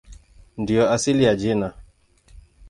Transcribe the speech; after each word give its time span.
Ndiyo 0.57 0.89
asili 0.91 1.23
ya 1.23 1.35
jina. 1.35 1.73